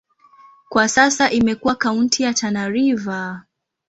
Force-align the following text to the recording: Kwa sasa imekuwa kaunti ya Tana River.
Kwa 0.69 0.87
sasa 0.89 1.31
imekuwa 1.31 1.75
kaunti 1.75 2.23
ya 2.23 2.33
Tana 2.33 2.69
River. 2.69 3.41